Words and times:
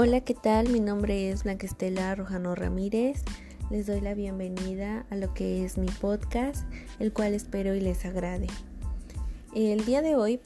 Hola, 0.00 0.20
¿qué 0.20 0.34
tal? 0.34 0.68
Mi 0.68 0.78
nombre 0.78 1.28
es 1.28 1.42
Blanquestela 1.42 2.14
Rojano 2.14 2.54
Ramírez. 2.54 3.24
Les 3.68 3.88
doy 3.88 4.00
la 4.00 4.14
bienvenida 4.14 5.04
a 5.10 5.16
lo 5.16 5.34
que 5.34 5.64
es 5.64 5.76
mi 5.76 5.88
podcast, 5.88 6.64
el 7.00 7.12
cual 7.12 7.34
espero 7.34 7.74
y 7.74 7.80
les 7.80 8.04
agrade. 8.04 8.46
El 9.56 9.84
día 9.86 10.00
de 10.00 10.14
hoy 10.14 10.38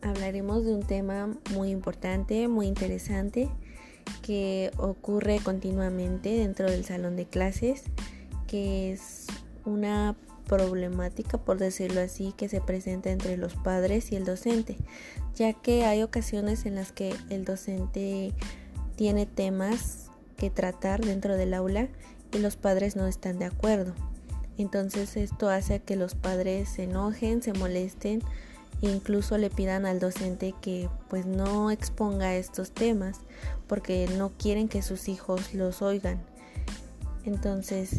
hablaremos 0.00 0.64
de 0.64 0.72
un 0.72 0.82
tema 0.82 1.36
muy 1.52 1.68
importante, 1.68 2.48
muy 2.48 2.66
interesante, 2.66 3.50
que 4.22 4.70
ocurre 4.78 5.38
continuamente 5.44 6.30
dentro 6.30 6.70
del 6.70 6.86
salón 6.86 7.14
de 7.16 7.26
clases, 7.26 7.82
que 8.46 8.90
es 8.90 9.26
una 9.66 10.16
problemática, 10.46 11.36
por 11.36 11.58
decirlo 11.58 12.00
así, 12.00 12.32
que 12.38 12.48
se 12.48 12.62
presenta 12.62 13.10
entre 13.10 13.36
los 13.36 13.54
padres 13.54 14.12
y 14.12 14.16
el 14.16 14.24
docente, 14.24 14.78
ya 15.34 15.52
que 15.52 15.84
hay 15.84 16.02
ocasiones 16.02 16.64
en 16.64 16.74
las 16.74 16.90
que 16.90 17.14
el 17.28 17.44
docente 17.44 18.32
tiene 18.96 19.26
temas 19.26 20.06
que 20.36 20.50
tratar 20.50 21.04
dentro 21.04 21.36
del 21.36 21.54
aula 21.54 21.88
y 22.32 22.38
los 22.38 22.56
padres 22.56 22.96
no 22.96 23.06
están 23.06 23.38
de 23.38 23.46
acuerdo. 23.46 23.94
Entonces 24.58 25.16
esto 25.16 25.48
hace 25.48 25.80
que 25.80 25.96
los 25.96 26.14
padres 26.14 26.68
se 26.68 26.84
enojen, 26.84 27.42
se 27.42 27.52
molesten 27.52 28.22
e 28.82 28.90
incluso 28.90 29.38
le 29.38 29.50
pidan 29.50 29.86
al 29.86 30.00
docente 30.00 30.54
que 30.60 30.88
pues 31.08 31.26
no 31.26 31.70
exponga 31.70 32.36
estos 32.36 32.70
temas 32.70 33.20
porque 33.66 34.08
no 34.16 34.32
quieren 34.36 34.68
que 34.68 34.82
sus 34.82 35.08
hijos 35.08 35.54
los 35.54 35.82
oigan. 35.82 36.20
Entonces 37.24 37.96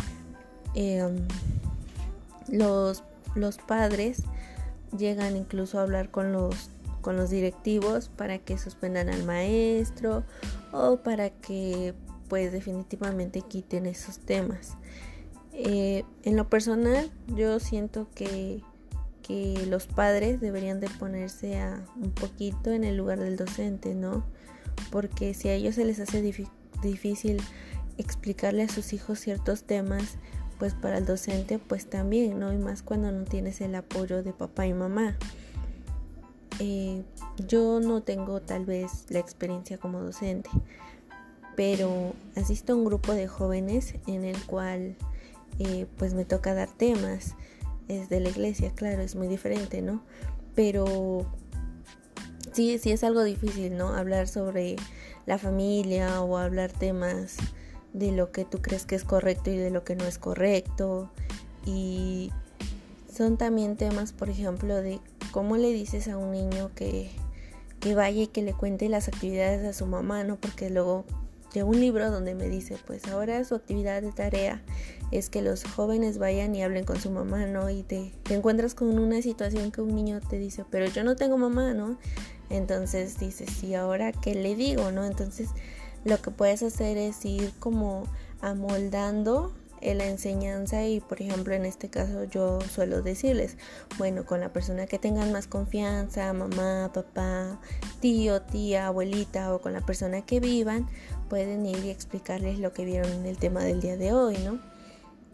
em, 0.75 1.27
los, 2.47 3.03
los 3.35 3.57
padres 3.57 4.23
llegan 4.97 5.35
incluso 5.35 5.79
a 5.79 5.83
hablar 5.83 6.09
con 6.09 6.31
los 6.31 6.69
con 7.05 7.17
los 7.17 7.29
directivos 7.29 8.09
para 8.09 8.39
que 8.39 8.57
suspendan 8.57 9.09
al 9.09 9.23
maestro 9.25 10.23
o 10.75 10.97
para 10.97 11.29
que 11.29 11.93
pues 12.27 12.51
definitivamente 12.51 13.41
quiten 13.41 13.85
esos 13.85 14.19
temas. 14.19 14.75
Eh, 15.53 16.03
en 16.23 16.35
lo 16.35 16.49
personal 16.49 17.09
yo 17.27 17.59
siento 17.59 18.07
que, 18.13 18.61
que, 19.23 19.65
los 19.69 19.87
padres 19.87 20.41
deberían 20.41 20.81
de 20.81 20.89
ponerse 20.89 21.57
a 21.59 21.85
un 21.95 22.11
poquito 22.11 22.71
en 22.71 22.83
el 22.83 22.97
lugar 22.97 23.19
del 23.19 23.37
docente, 23.37 23.95
¿no? 23.95 24.25
Porque 24.91 25.33
si 25.33 25.47
a 25.47 25.53
ellos 25.53 25.75
se 25.75 25.85
les 25.85 25.99
hace 25.99 26.21
difícil 26.21 27.41
explicarle 27.97 28.63
a 28.63 28.69
sus 28.69 28.91
hijos 28.91 29.19
ciertos 29.19 29.63
temas, 29.63 30.17
pues 30.59 30.73
para 30.73 30.97
el 30.97 31.05
docente 31.05 31.57
pues 31.57 31.89
también, 31.89 32.39
¿no? 32.39 32.51
Y 32.51 32.57
más 32.57 32.81
cuando 32.81 33.11
no 33.11 33.23
tienes 33.23 33.61
el 33.61 33.75
apoyo 33.75 34.23
de 34.23 34.33
papá 34.33 34.67
y 34.67 34.73
mamá. 34.73 35.17
Eh, 36.59 37.03
yo 37.47 37.79
no 37.79 38.01
tengo 38.01 38.41
tal 38.41 38.65
vez 38.65 39.05
la 39.09 39.19
experiencia 39.19 39.77
como 39.77 40.01
docente, 40.01 40.49
pero 41.55 42.13
asisto 42.35 42.73
a 42.73 42.75
un 42.75 42.85
grupo 42.85 43.13
de 43.13 43.27
jóvenes 43.27 43.95
en 44.07 44.23
el 44.23 44.41
cual 44.45 44.95
eh, 45.59 45.85
pues 45.97 46.13
me 46.13 46.25
toca 46.25 46.53
dar 46.53 46.69
temas. 46.69 47.35
Es 47.87 48.09
de 48.09 48.19
la 48.19 48.29
iglesia, 48.29 48.71
claro, 48.73 49.01
es 49.01 49.15
muy 49.15 49.27
diferente, 49.27 49.81
¿no? 49.81 50.01
Pero 50.55 51.25
sí, 52.51 52.79
sí 52.79 52.91
es 52.91 53.03
algo 53.03 53.23
difícil, 53.23 53.77
¿no? 53.77 53.89
Hablar 53.89 54.27
sobre 54.27 54.75
la 55.25 55.37
familia 55.37 56.21
o 56.21 56.37
hablar 56.37 56.71
temas 56.71 57.37
de 57.93 58.11
lo 58.11 58.31
que 58.31 58.43
tú 58.43 58.61
crees 58.61 58.85
que 58.85 58.95
es 58.95 59.03
correcto 59.03 59.51
y 59.51 59.57
de 59.57 59.69
lo 59.69 59.83
que 59.83 59.95
no 59.95 60.05
es 60.05 60.17
correcto. 60.17 61.11
Y 61.65 62.31
son 63.11 63.37
también 63.37 63.77
temas, 63.77 64.13
por 64.13 64.29
ejemplo, 64.29 64.75
de 64.75 64.99
cómo 65.35 65.57
le 65.57 65.73
dices 65.73 66.07
a 66.07 66.15
un 66.15 66.31
niño 66.31 66.71
que, 66.75 67.11
que 67.81 67.93
vaya 67.93 68.21
y 68.21 68.27
que 68.27 68.41
le 68.41 68.53
cuente 68.53 68.87
las 68.87 69.09
actividades 69.09 69.65
a 69.65 69.73
su 69.73 69.85
mamá, 69.85 70.23
¿no? 70.23 70.37
Porque 70.37 70.69
luego 70.69 71.03
de 71.53 71.63
un 71.63 71.77
libro 71.77 72.09
donde 72.09 72.33
me 72.35 72.47
dice, 72.47 72.77
pues 72.87 73.05
ahora 73.09 73.43
su 73.43 73.53
actividad 73.53 74.01
de 74.01 74.13
tarea 74.13 74.63
es 75.11 75.29
que 75.29 75.41
los 75.41 75.65
jóvenes 75.65 76.19
vayan 76.19 76.55
y 76.55 76.63
hablen 76.63 76.85
con 76.85 77.01
su 77.01 77.11
mamá, 77.11 77.47
¿no? 77.47 77.69
Y 77.69 77.83
te, 77.83 78.13
encuentras 78.29 78.75
con 78.75 78.97
una 78.97 79.21
situación 79.21 79.73
que 79.73 79.81
un 79.81 79.93
niño 79.93 80.21
te 80.21 80.39
dice, 80.39 80.63
pero 80.69 80.85
yo 80.85 81.03
no 81.03 81.17
tengo 81.17 81.37
mamá, 81.37 81.73
¿no? 81.73 81.97
Entonces 82.49 83.19
dices, 83.19 83.49
sí, 83.59 83.75
ahora 83.75 84.13
qué 84.13 84.35
le 84.35 84.55
digo, 84.55 84.93
¿no? 84.93 85.03
Entonces 85.03 85.49
lo 86.05 86.21
que 86.21 86.31
puedes 86.31 86.63
hacer 86.63 86.95
es 86.95 87.25
ir 87.25 87.51
como 87.59 88.05
amoldando 88.39 89.53
la 89.93 90.07
enseñanza 90.07 90.85
y 90.85 90.99
por 90.99 91.21
ejemplo 91.21 91.53
en 91.53 91.65
este 91.65 91.89
caso 91.89 92.23
yo 92.23 92.61
suelo 92.61 93.01
decirles, 93.01 93.57
bueno, 93.97 94.25
con 94.25 94.39
la 94.39 94.51
persona 94.51 94.87
que 94.87 94.97
tengan 94.97 95.31
más 95.31 95.47
confianza, 95.47 96.33
mamá, 96.33 96.91
papá, 96.93 97.59
tío, 97.99 98.41
tía, 98.41 98.87
abuelita 98.87 99.53
o 99.53 99.61
con 99.61 99.73
la 99.73 99.81
persona 99.81 100.25
que 100.25 100.39
vivan, 100.39 100.87
pueden 101.29 101.65
ir 101.65 101.83
y 101.85 101.89
explicarles 101.89 102.57
lo 102.57 102.73
que 102.73 102.85
vieron 102.85 103.11
en 103.11 103.25
el 103.25 103.37
tema 103.37 103.63
del 103.63 103.81
día 103.81 103.97
de 103.97 104.13
hoy, 104.13 104.37
¿no? 104.39 104.59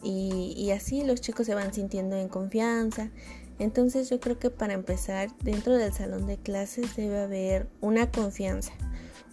Y, 0.04 0.54
y 0.58 0.72
así 0.72 1.04
los 1.04 1.22
chicos 1.22 1.46
se 1.46 1.54
van 1.54 1.74
sintiendo 1.74 2.16
en 2.16 2.28
confianza. 2.28 3.12
Entonces 3.60 4.10
yo 4.10 4.20
creo 4.20 4.40
que 4.40 4.50
para 4.50 4.74
empezar, 4.74 5.30
dentro 5.44 5.78
del 5.78 5.94
salón 5.94 6.26
de 6.26 6.38
clases 6.38 6.96
debe 6.96 7.20
haber 7.20 7.68
una 7.80 8.10
confianza, 8.10 8.74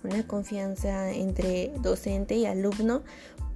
una 0.05 0.27
confianza 0.27 1.11
entre 1.13 1.73
docente 1.81 2.37
y 2.37 2.45
alumno 2.45 3.03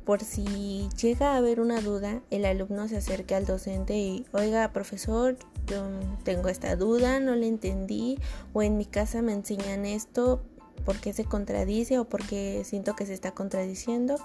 por 0.05 0.23
si 0.23 0.89
llega 1.01 1.33
a 1.33 1.37
haber 1.37 1.61
una 1.61 1.81
duda, 1.81 2.23
el 2.31 2.45
alumno 2.45 2.89
se 2.89 2.97
acerque 2.97 3.35
al 3.35 3.47
docente 3.47 3.97
y, 3.97 4.27
oiga, 4.33 4.73
profesor, 4.73 5.37
yo 5.67 5.85
tengo 6.25 6.49
esta 6.49 6.75
duda, 6.77 7.21
no 7.21 7.35
le 7.37 7.47
entendí, 7.47 8.19
o 8.53 8.63
en 8.63 8.77
mi 8.77 8.85
casa 8.85 9.23
me 9.23 9.33
enseñan 9.33 9.85
esto, 9.85 10.43
¿por 10.85 10.99
qué 10.99 11.13
se 11.13 11.25
contradice 11.25 11.99
o 11.99 12.05
porque 12.05 12.63
siento 12.65 12.97
que 12.97 13.07
se 13.07 13.15
está 13.15 13.33
contradiciendo? 13.33 14.17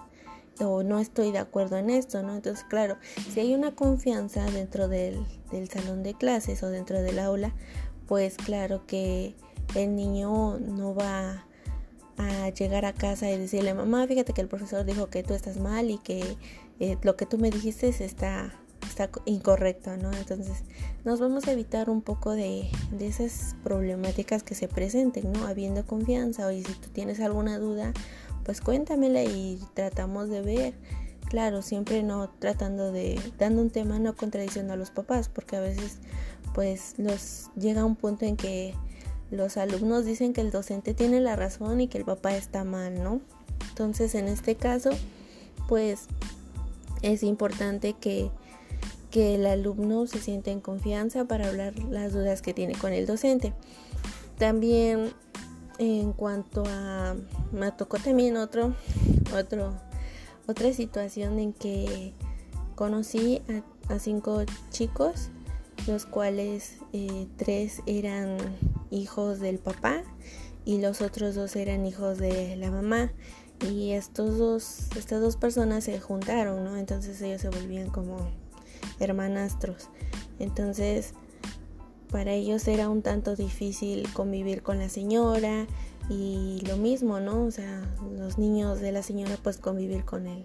o 0.60 0.82
no 0.82 1.00
estoy 1.00 1.32
de 1.32 1.38
acuerdo 1.38 1.78
en 1.78 1.90
esto, 1.90 2.24
¿no? 2.24 2.36
Entonces, 2.36 2.66
claro, 2.68 2.98
si 3.32 3.40
hay 3.40 3.54
una 3.54 3.76
confianza 3.76 4.44
dentro 4.46 4.88
del, 4.88 5.24
del 5.52 5.70
salón 5.70 6.02
de 6.04 6.14
clases 6.14 6.64
o 6.64 6.70
dentro 6.70 7.02
del 7.02 7.20
aula, 7.20 7.54
pues 8.08 8.38
claro 8.38 8.86
que 8.88 9.36
el 9.76 9.96
niño 9.96 10.58
no 10.60 10.96
va 10.96 11.47
a 12.18 12.50
llegar 12.50 12.86
a 12.86 12.94
casa 12.94 13.30
y 13.30 13.38
decirle, 13.38 13.74
mamá, 13.74 14.08
fíjate 14.08 14.34
que 14.34 14.42
el 14.42 14.48
profesor 14.48 14.86
dijo 14.86 15.08
que 15.08 15.24
tú 15.24 15.34
estás 15.34 15.58
mal 15.58 15.90
y 15.90 15.98
que 16.00 16.38
eh, 16.80 16.98
lo 17.04 17.16
que 17.16 17.26
tú 17.26 17.38
me 17.38 17.52
dijiste 17.52 17.88
está, 17.88 18.54
está 18.88 19.10
incorrecto, 19.26 19.96
¿no? 19.98 20.12
Entonces 20.14 20.64
nos 21.06 21.20
vamos 21.20 21.48
a 21.48 21.52
evitar 21.52 21.90
un 21.90 22.02
poco 22.02 22.32
de, 22.32 22.70
de 22.92 23.08
esas 23.08 23.56
problemáticas 23.64 24.44
que 24.44 24.56
se 24.56 24.68
presenten, 24.68 25.32
¿no? 25.32 25.46
Habiendo 25.46 25.86
confianza, 25.86 26.48
o 26.48 26.52
si 26.52 26.64
tú 26.64 26.90
tienes 26.92 27.20
alguna 27.20 27.60
duda, 27.60 27.94
pues 28.44 28.62
cuéntamela 28.62 29.24
y 29.24 29.60
tratamos 29.74 30.30
de 30.30 30.42
ver. 30.42 30.74
Claro, 31.30 31.62
siempre 31.62 32.04
no 32.04 32.30
tratando 32.40 32.94
de, 32.94 33.20
dando 33.38 33.62
un 33.62 33.70
tema 33.70 34.00
no 34.00 34.16
contradiciendo 34.16 34.74
a 34.74 34.78
los 34.78 34.92
papás, 34.92 35.28
porque 35.28 35.58
a 35.58 35.60
veces 35.60 35.98
pues 36.54 36.96
los 36.98 37.52
llega 37.56 37.84
un 37.84 37.98
punto 37.98 38.26
en 38.26 38.38
que 38.38 38.74
los 39.32 39.58
alumnos 39.58 40.06
dicen 40.06 40.34
que 40.34 40.42
el 40.42 40.52
docente 40.52 40.94
tiene 40.94 41.20
la 41.20 41.36
razón 41.36 41.82
y 41.82 41.88
que 41.88 41.98
el 41.98 42.06
papá 42.06 42.36
está 42.36 42.64
mal, 42.64 43.04
¿no? 43.04 43.22
Entonces, 43.70 44.16
en 44.16 44.28
este 44.28 44.56
caso, 44.56 44.90
pues 45.68 46.08
es 47.02 47.24
importante 47.24 47.94
que, 47.94 48.32
que 49.12 49.36
el 49.36 49.46
alumno 49.46 50.08
se 50.08 50.20
sienta 50.20 50.52
en 50.52 50.62
confianza 50.62 51.26
para 51.26 51.48
hablar 51.48 51.78
las 51.80 52.14
dudas 52.14 52.42
que 52.42 52.54
tiene 52.54 52.74
con 52.76 52.94
el 52.94 53.06
docente. 53.06 53.54
También 54.38 55.14
en 55.80 56.14
cuanto 56.14 56.64
a 56.68 57.16
me 57.52 57.72
tocó 57.72 57.98
también 57.98 58.38
otro 58.38 58.74
otro 59.38 59.76
otra 60.48 60.74
situación 60.74 61.40
en 61.40 61.54
que 61.54 62.14
conocí 62.76 63.42
a 63.90 64.00
cinco 64.00 64.44
chicos 64.72 65.30
los 65.86 66.06
cuales 66.06 66.78
eh, 66.94 67.28
tres 67.38 67.82
eran 67.86 68.38
hijos 68.90 69.40
del 69.40 69.60
papá 69.60 70.04
y 70.66 70.80
los 70.80 71.02
otros 71.02 71.36
dos 71.36 71.56
eran 71.56 71.86
hijos 71.86 72.18
de 72.18 72.56
la 72.58 72.72
mamá 72.72 73.12
y 73.72 73.92
estos 73.92 74.38
dos 74.38 74.88
estas 74.96 75.22
dos 75.22 75.36
personas 75.36 75.84
se 75.84 76.00
juntaron 76.00 76.64
no 76.64 76.78
entonces 76.78 77.22
ellos 77.22 77.42
se 77.42 77.50
volvían 77.50 77.90
como 77.90 78.18
hermanastros 79.00 79.90
entonces 80.40 81.14
para 82.12 82.32
ellos 82.34 82.68
era 82.68 82.90
un 82.90 83.02
tanto 83.02 83.36
difícil 83.36 84.12
convivir 84.14 84.62
con 84.62 84.80
la 84.80 84.90
señora 84.90 85.68
y 86.10 86.62
lo 86.68 86.78
mismo 86.78 87.20
no 87.20 87.46
o 87.46 87.52
sea 87.52 87.82
los 88.16 88.38
niños 88.38 88.80
de 88.80 88.92
la 88.92 89.04
señora 89.04 89.38
pues 89.42 89.58
convivir 89.58 90.06
con 90.06 90.28
él 90.28 90.44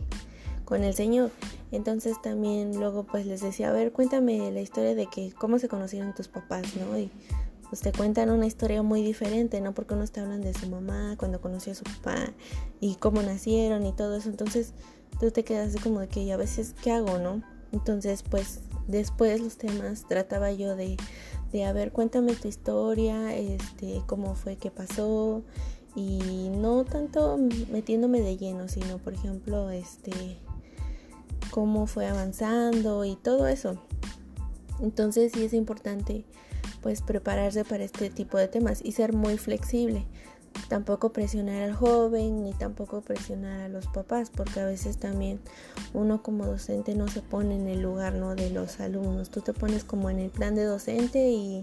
con 0.72 0.84
el 0.84 0.94
Señor. 0.94 1.30
Entonces 1.70 2.20
también 2.22 2.78
luego 2.78 3.04
pues 3.04 3.26
les 3.26 3.42
decía, 3.42 3.68
a 3.68 3.72
ver, 3.72 3.92
cuéntame 3.92 4.50
la 4.52 4.62
historia 4.62 4.94
de 4.94 5.06
que 5.06 5.30
cómo 5.32 5.58
se 5.58 5.68
conocieron 5.68 6.14
tus 6.14 6.28
papás, 6.28 6.64
¿no? 6.76 6.98
Y 6.98 7.10
pues 7.72 7.80
te 7.80 7.90
cuentan 7.90 8.28
una 8.28 8.44
historia 8.44 8.82
muy 8.82 9.02
diferente, 9.02 9.58
¿no? 9.62 9.72
Porque 9.72 9.94
unos 9.94 10.10
te 10.10 10.20
hablan 10.20 10.42
de 10.42 10.52
su 10.52 10.68
mamá, 10.68 11.14
cuando 11.16 11.40
conoció 11.40 11.72
a 11.72 11.74
su 11.74 11.84
papá 11.84 12.34
y 12.80 12.96
cómo 12.96 13.22
nacieron 13.22 13.86
y 13.86 13.94
todo 13.94 14.14
eso. 14.14 14.28
Entonces 14.28 14.74
tú 15.18 15.30
te 15.30 15.42
quedas 15.42 15.74
como 15.82 16.00
de 16.00 16.08
que 16.08 16.30
a 16.30 16.36
veces, 16.36 16.74
¿qué 16.82 16.92
hago, 16.92 17.16
no? 17.16 17.42
Entonces 17.72 18.24
pues 18.24 18.60
después 18.88 19.40
los 19.40 19.56
temas 19.56 20.06
trataba 20.06 20.52
yo 20.52 20.76
de, 20.76 20.98
de 21.50 21.64
a 21.64 21.72
ver, 21.72 21.92
cuéntame 21.92 22.34
tu 22.34 22.46
historia, 22.46 23.34
este, 23.34 24.02
cómo 24.04 24.34
fue 24.34 24.56
que 24.56 24.70
pasó 24.70 25.42
y 25.96 26.50
no 26.54 26.84
tanto 26.84 27.38
metiéndome 27.70 28.20
de 28.20 28.36
lleno, 28.36 28.68
sino 28.68 28.98
por 28.98 29.14
ejemplo, 29.14 29.70
este 29.70 30.12
cómo 31.50 31.86
fue 31.86 32.06
avanzando 32.06 33.06
y 33.06 33.16
todo 33.16 33.48
eso. 33.48 33.78
Entonces 34.82 35.32
sí 35.32 35.42
es 35.42 35.54
importante 35.54 36.26
pues 36.82 37.00
prepararse 37.00 37.64
para 37.64 37.84
este 37.84 38.10
tipo 38.10 38.36
de 38.36 38.48
temas 38.48 38.80
y 38.84 38.92
ser 38.92 39.12
muy 39.12 39.38
flexible. 39.38 40.04
Tampoco 40.68 41.12
presionar 41.12 41.62
al 41.62 41.72
joven 41.72 42.42
ni 42.42 42.52
tampoco 42.52 43.00
presionar 43.00 43.62
a 43.62 43.68
los 43.68 43.86
papás, 43.86 44.30
porque 44.30 44.60
a 44.60 44.66
veces 44.66 44.98
también 44.98 45.40
uno 45.94 46.22
como 46.22 46.46
docente 46.46 46.94
no 46.94 47.08
se 47.08 47.22
pone 47.22 47.56
en 47.56 47.68
el 47.68 47.80
lugar 47.80 48.14
¿no? 48.14 48.34
de 48.34 48.50
los 48.50 48.80
alumnos. 48.80 49.30
Tú 49.30 49.40
te 49.40 49.54
pones 49.54 49.84
como 49.84 50.10
en 50.10 50.18
el 50.18 50.30
plan 50.30 50.54
de 50.54 50.64
docente 50.64 51.30
y 51.30 51.62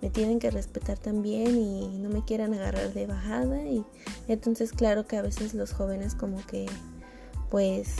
me 0.00 0.10
tienen 0.10 0.38
que 0.38 0.50
respetar 0.50 0.98
también 0.98 1.56
y 1.56 1.98
no 1.98 2.08
me 2.08 2.24
quieran 2.24 2.54
agarrar 2.54 2.92
de 2.92 3.06
bajada 3.06 3.64
y 3.64 3.84
entonces 4.28 4.70
claro 4.70 5.06
que 5.06 5.16
a 5.16 5.22
veces 5.22 5.54
los 5.54 5.72
jóvenes 5.72 6.14
como 6.14 6.44
que 6.46 6.66
pues 7.50 7.96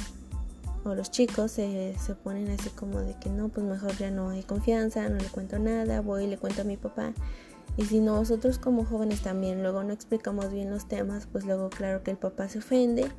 o 0.85 0.95
los 0.95 1.11
chicos 1.11 1.53
se, 1.53 1.95
se 1.99 2.15
ponen 2.15 2.51
así 2.51 2.71
como 2.71 3.01
de 3.01 3.15
que 3.15 3.31
no 3.31 3.49
pues 3.49 3.67
mejor 3.67 3.97
ya 3.97 4.11
no 4.11 4.31
hay 4.31 4.43
confianza 4.43 5.09
no 5.09 5.17
le 5.17 5.29
cuento 5.29 5.59
nada 5.59 6.01
voy 6.01 6.25
y 6.25 6.27
le 6.27 6.39
cuento 6.39 6.63
a 6.63 6.65
mi 6.65 6.77
papá. 6.77 7.13
Y 7.77 7.85
si 7.85 8.01
nosotros 8.01 8.59
como 8.59 8.85
jóvenes 8.85 9.23
también 9.23 9.63
luego 9.63 9.85
no 9.85 9.93
explicamos 9.93 10.53
bien 10.53 10.71
los 10.71 10.89
temas 10.89 11.27
pues 11.31 11.45
luego 11.45 11.71
claro 11.71 12.03
que 12.03 12.11
el 12.11 12.17
papá 12.17 12.49
se 12.49 12.59
ofende 12.59 13.11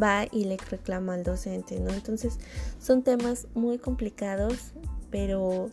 va 0.00 0.26
y 0.30 0.44
le 0.44 0.56
reclama 0.56 1.14
al 1.14 1.22
docente 1.22 1.78
no 1.78 1.90
entonces 1.90 2.38
son 2.80 3.02
temas 3.02 3.46
muy 3.54 3.78
complicados 3.78 4.72
pero 5.10 5.70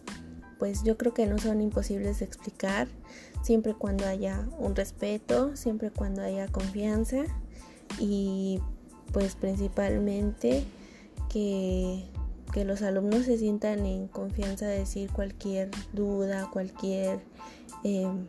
pues 0.61 0.83
yo 0.83 0.95
creo 0.95 1.11
que 1.11 1.25
no 1.25 1.39
son 1.39 1.59
imposibles 1.59 2.19
de 2.19 2.25
explicar, 2.25 2.87
siempre 3.41 3.73
cuando 3.73 4.05
haya 4.05 4.47
un 4.59 4.75
respeto, 4.75 5.55
siempre 5.55 5.89
cuando 5.89 6.21
haya 6.21 6.47
confianza 6.49 7.23
y 7.97 8.59
pues 9.11 9.33
principalmente 9.33 10.63
que, 11.31 12.03
los 12.65 12.81
alumnos 12.81 13.25
se 13.25 13.37
sientan 13.37 13.85
en 13.85 14.07
confianza 14.07 14.67
de 14.67 14.79
decir 14.79 15.09
cualquier 15.11 15.69
duda, 15.93 16.49
cualquier 16.51 17.21
em, 17.83 18.27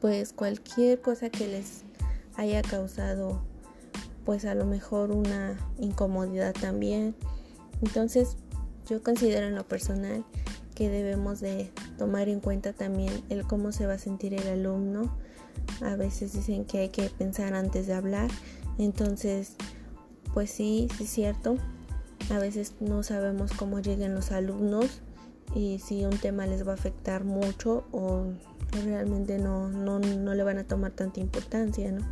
pues 0.00 0.32
cualquier 0.32 1.00
cosa 1.00 1.30
que 1.30 1.46
les 1.46 1.84
haya 2.36 2.62
causado 2.62 3.40
pues 4.24 4.44
a 4.44 4.54
lo 4.54 4.64
mejor 4.64 5.12
una 5.12 5.56
incomodidad 5.78 6.52
también. 6.52 7.14
Entonces 7.82 8.36
yo 8.88 9.02
considero 9.02 9.46
en 9.46 9.54
lo 9.54 9.66
personal 9.66 10.24
que 10.74 10.88
debemos 10.88 11.40
de 11.40 11.70
tomar 11.96 12.28
en 12.28 12.40
cuenta 12.40 12.72
también 12.72 13.12
el 13.28 13.46
cómo 13.46 13.70
se 13.70 13.86
va 13.86 13.94
a 13.94 13.98
sentir 13.98 14.34
el 14.34 14.48
alumno. 14.48 15.16
A 15.80 15.94
veces 15.94 16.32
dicen 16.32 16.64
que 16.64 16.78
hay 16.78 16.88
que 16.88 17.08
pensar 17.10 17.54
antes 17.54 17.86
de 17.86 17.94
hablar. 17.94 18.30
Entonces, 18.78 19.56
pues 20.34 20.50
sí, 20.50 20.88
sí 20.96 21.04
es 21.04 21.10
cierto. 21.10 21.56
A 22.30 22.38
veces 22.38 22.74
no 22.80 23.02
sabemos 23.02 23.52
cómo 23.52 23.80
lleguen 23.80 24.14
los 24.14 24.30
alumnos 24.30 25.00
y 25.54 25.78
si 25.80 26.04
un 26.04 26.16
tema 26.18 26.46
les 26.46 26.66
va 26.66 26.72
a 26.72 26.74
afectar 26.74 27.24
mucho 27.24 27.84
o 27.90 28.26
realmente 28.84 29.38
no, 29.38 29.68
no, 29.68 29.98
no 29.98 30.34
le 30.34 30.42
van 30.42 30.58
a 30.58 30.64
tomar 30.64 30.92
tanta 30.92 31.20
importancia, 31.20 31.90
¿no? 31.90 32.06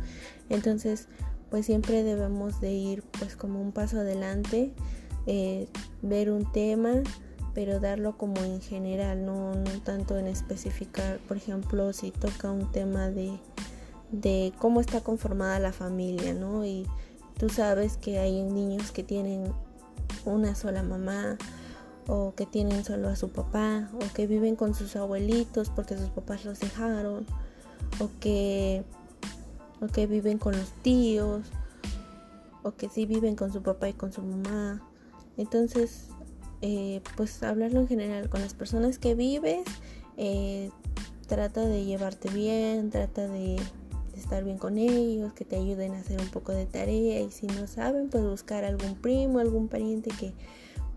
Entonces, 0.49 1.07
pues 1.49 1.65
siempre 1.65 2.03
debemos 2.03 2.59
de 2.61 2.71
ir 2.73 3.03
pues 3.17 3.35
como 3.35 3.61
un 3.61 3.71
paso 3.71 3.99
adelante, 3.99 4.73
eh, 5.25 5.67
ver 6.01 6.31
un 6.31 6.51
tema, 6.51 7.01
pero 7.53 7.79
darlo 7.79 8.17
como 8.17 8.43
en 8.43 8.61
general, 8.61 9.25
no, 9.25 9.53
tanto 9.83 10.17
en 10.17 10.27
especificar, 10.27 11.19
por 11.27 11.37
ejemplo, 11.37 11.93
si 11.93 12.11
toca 12.11 12.51
un 12.51 12.71
tema 12.71 13.09
de, 13.09 13.39
de 14.11 14.53
cómo 14.59 14.81
está 14.81 15.01
conformada 15.01 15.59
la 15.59 15.71
familia, 15.71 16.33
¿no? 16.33 16.65
Y 16.65 16.85
tú 17.39 17.49
sabes 17.49 17.97
que 17.97 18.19
hay 18.19 18.43
niños 18.43 18.91
que 18.91 19.01
tienen 19.01 19.53
una 20.25 20.53
sola 20.55 20.83
mamá 20.83 21.37
o 22.05 22.35
que 22.35 22.45
tienen 22.45 22.83
solo 22.83 23.07
a 23.07 23.15
su 23.15 23.29
papá 23.29 23.89
o 23.93 24.13
que 24.13 24.27
viven 24.27 24.55
con 24.55 24.75
sus 24.75 24.95
abuelitos 24.97 25.69
porque 25.69 25.97
sus 25.97 26.09
papás 26.09 26.43
los 26.43 26.59
dejaron 26.59 27.25
o 27.99 28.09
que 28.19 28.83
o 29.81 29.87
que 29.87 30.05
viven 30.05 30.37
con 30.37 30.57
los 30.57 30.69
tíos 30.83 31.45
o 32.61 32.73
que 32.73 32.89
sí 32.89 33.05
viven 33.05 33.37
con 33.37 33.53
su 33.53 33.63
papá 33.63 33.87
y 33.87 33.93
con 33.93 34.11
su 34.11 34.21
mamá. 34.21 34.81
Entonces 35.37 36.09
eh, 36.61 37.01
pues 37.15 37.41
hablarlo 37.41 37.79
en 37.79 37.87
general 37.87 38.29
con 38.29 38.41
las 38.41 38.53
personas 38.53 38.99
que 38.99 39.15
vives, 39.15 39.63
eh, 40.17 40.71
trata 41.27 41.61
de 41.61 41.85
llevarte 41.85 42.29
bien, 42.29 42.89
trata 42.89 43.29
de, 43.29 43.55
estar 44.19 44.43
bien 44.43 44.57
con 44.57 44.77
ellos, 44.77 45.33
que 45.33 45.45
te 45.45 45.55
ayuden 45.55 45.93
a 45.93 45.99
hacer 45.99 46.19
un 46.19 46.29
poco 46.29 46.51
de 46.51 46.65
tarea 46.65 47.19
y 47.21 47.31
si 47.31 47.47
no 47.47 47.67
saben, 47.67 48.09
pues 48.09 48.23
buscar 48.23 48.63
algún 48.63 48.95
primo, 48.95 49.39
algún 49.39 49.67
pariente 49.67 50.11
que 50.19 50.33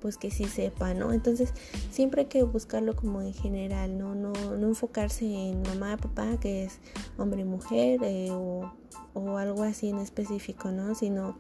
pues 0.01 0.17
que 0.17 0.33
sí 0.33 0.47
sepa, 0.47 0.95
¿no? 0.95 1.13
Entonces 1.13 1.55
siempre 1.93 2.23
hay 2.23 2.27
que 2.27 2.43
buscarlo 2.43 2.97
como 2.97 3.23
en 3.23 3.33
general, 3.33 3.97
¿no? 3.97 4.17
No, 4.17 4.33
no 4.33 4.67
enfocarse 4.67 5.25
en 5.25 5.63
mamá, 5.63 5.97
papá, 5.97 6.39
que 6.41 6.65
es 6.65 6.81
hombre 7.19 7.43
y 7.43 7.45
mujer 7.45 8.01
eh, 8.03 8.31
o, 8.33 8.73
o 9.15 9.37
algo 9.37 9.63
así 9.63 9.91
en 9.91 9.99
específico, 9.99 10.73
¿no? 10.73 10.97
Sino 10.97 11.37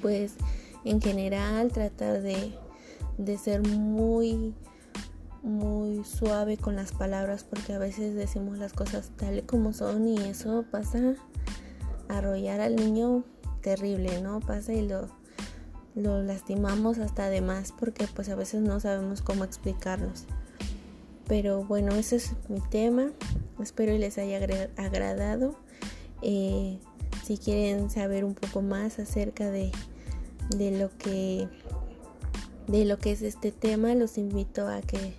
pues 0.00 0.34
en 0.84 1.00
general 1.00 1.72
tratar 1.72 2.22
de 2.22 2.52
de 3.18 3.36
ser 3.36 3.66
muy 3.66 4.54
muy 5.42 6.04
suave 6.04 6.56
con 6.56 6.76
las 6.76 6.92
palabras 6.92 7.44
porque 7.44 7.72
a 7.72 7.78
veces 7.78 8.14
decimos 8.14 8.58
las 8.58 8.72
cosas 8.72 9.10
tal 9.16 9.38
y 9.38 9.42
como 9.42 9.72
son 9.72 10.08
y 10.08 10.18
eso 10.18 10.64
pasa 10.70 11.14
a 12.08 12.18
arrollar 12.18 12.60
al 12.60 12.76
niño 12.76 13.24
terrible, 13.60 14.20
¿no? 14.22 14.40
Pasa 14.40 14.72
y 14.72 14.86
lo, 14.86 15.08
lo 15.94 16.22
lastimamos 16.22 16.98
hasta 16.98 17.28
de 17.28 17.40
más 17.40 17.72
porque 17.72 18.06
pues 18.14 18.28
a 18.28 18.34
veces 18.34 18.62
no 18.62 18.80
sabemos 18.80 19.22
cómo 19.22 19.44
explicarnos. 19.44 20.24
Pero 21.26 21.62
bueno, 21.64 21.94
ese 21.94 22.16
es 22.16 22.32
mi 22.48 22.60
tema. 22.60 23.10
Espero 23.60 23.96
les 23.96 24.16
haya 24.16 24.38
agradado. 24.76 25.58
Eh, 26.22 26.78
si 27.22 27.36
quieren 27.36 27.90
saber 27.90 28.24
un 28.24 28.34
poco 28.34 28.62
más 28.62 28.98
acerca 28.98 29.50
de, 29.50 29.70
de 30.56 30.78
lo 30.78 30.90
que 30.96 31.48
de 32.66 32.84
lo 32.84 32.98
que 32.98 33.12
es 33.12 33.22
este 33.22 33.50
tema, 33.50 33.94
los 33.94 34.18
invito 34.18 34.68
a 34.68 34.80
que 34.82 35.14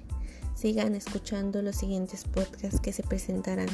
sigan 0.59 0.93
escuchando 0.93 1.61
los 1.61 1.77
siguientes 1.77 2.25
podcasts 2.25 2.81
que 2.81 2.91
se 2.91 3.01
presentarán. 3.01 3.69